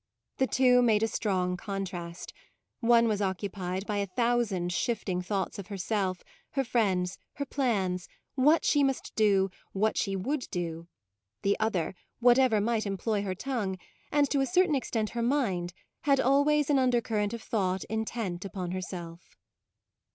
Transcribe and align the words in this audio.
The 0.37 0.47
two 0.47 0.81
made 0.81 1.03
a 1.03 1.07
strong 1.07 1.55
contrast: 1.55 2.33
one 2.79 3.07
was 3.07 3.21
occupied 3.21 3.85
by 3.85 3.97
a 3.97 4.07
thousand 4.07 4.73
shifting 4.73 5.21
thoughts 5.21 5.59
of 5.59 5.67
herself, 5.67 6.23
her 6.53 6.63
friends, 6.63 7.19
her 7.33 7.45
plans, 7.45 8.07
what 8.33 8.65
she 8.65 8.81
must 8.83 9.13
do, 9.15 9.51
what 9.73 9.97
she 9.99 10.15
would 10.15 10.47
do; 10.49 10.87
the 11.43 11.55
other, 11.59 11.93
whatever 12.19 12.59
might 12.59 12.87
employ 12.87 13.21
her 13.21 13.35
tongue, 13.35 13.77
and 14.11 14.27
to 14.31 14.39
a 14.39 14.47
certain 14.47 14.73
extent 14.73 15.11
her 15.11 15.21
mind, 15.21 15.71
had 16.05 16.19
always 16.19 16.71
an 16.71 16.79
undercurrent 16.79 17.31
of 17.35 17.43
thought 17.43 17.83
intent 17.83 18.43
upon 18.43 18.71
herself. 18.71 19.37